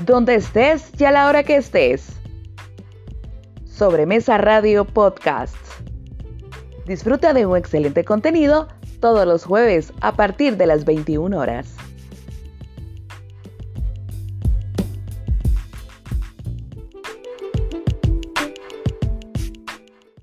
donde 0.00 0.34
estés 0.34 0.90
y 0.98 1.04
a 1.04 1.10
la 1.10 1.28
hora 1.28 1.42
que 1.44 1.56
estés. 1.56 2.08
Sobremesa 3.64 4.38
Radio 4.38 4.84
Podcast. 4.84 5.56
Disfruta 6.86 7.32
de 7.32 7.46
un 7.46 7.56
excelente 7.56 8.04
contenido 8.04 8.68
todos 9.00 9.26
los 9.26 9.44
jueves 9.44 9.92
a 10.00 10.12
partir 10.12 10.56
de 10.56 10.66
las 10.66 10.84
21 10.84 11.38
horas. 11.38 11.74